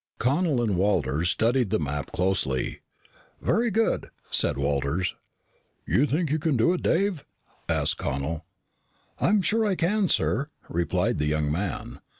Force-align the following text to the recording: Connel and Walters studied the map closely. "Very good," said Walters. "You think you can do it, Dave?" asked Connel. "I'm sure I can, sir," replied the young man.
Connel 0.17 0.63
and 0.63 0.77
Walters 0.77 1.29
studied 1.29 1.69
the 1.69 1.77
map 1.77 2.11
closely. 2.11 2.79
"Very 3.39 3.69
good," 3.69 4.09
said 4.31 4.57
Walters. 4.57 5.13
"You 5.85 6.07
think 6.07 6.31
you 6.31 6.39
can 6.39 6.57
do 6.57 6.73
it, 6.73 6.81
Dave?" 6.81 7.23
asked 7.69 7.99
Connel. 7.99 8.43
"I'm 9.19 9.43
sure 9.43 9.63
I 9.63 9.75
can, 9.75 10.07
sir," 10.07 10.47
replied 10.69 11.19
the 11.19 11.27
young 11.27 11.51
man. 11.51 11.99